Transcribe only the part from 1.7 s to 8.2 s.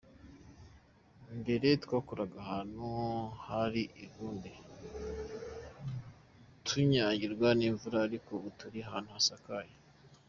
twakoreraga ahantu hari ivumbi, tunyagirwa n’imvura